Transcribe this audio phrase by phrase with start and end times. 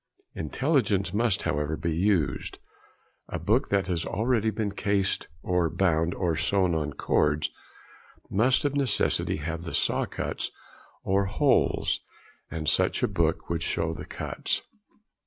[0.33, 2.57] Intelligence must, however, be used;
[3.29, 7.51] a book that has already been cased (or bound and sewn on cords)
[8.27, 10.49] must of necessity have the saw cuts
[11.03, 11.99] or holes,
[12.49, 14.63] and such a book would show the cuts.